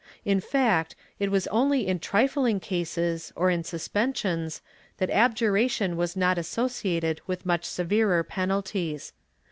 [0.01, 4.63] ^ In fact, it was only in trifling cases, or in suspensions,
[4.97, 9.13] that abjuration was not associated with much severer penalties.